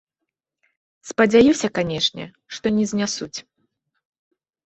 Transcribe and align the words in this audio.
Спадзяюся, 1.09 1.67
канешне, 1.77 2.25
што 2.59 2.65
не 2.77 2.85
знясуць. 2.93 3.39